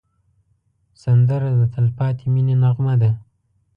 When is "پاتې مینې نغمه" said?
1.97-2.95